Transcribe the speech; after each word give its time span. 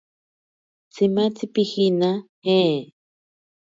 Tsimatzi 0.93 1.45
pijina? 1.53 2.09
¿je? 2.45 2.59